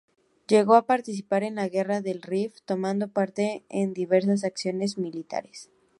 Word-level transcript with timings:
Llegó 0.47 0.73
a 0.73 0.87
participar 0.87 1.43
en 1.43 1.53
la 1.53 1.69
Guerra 1.69 2.01
del 2.01 2.23
Rif, 2.23 2.61
tomando 2.65 3.07
parte 3.09 3.65
en 3.69 3.93
diversas 3.93 4.43
acciones 4.43 4.97
militares. 4.97 5.69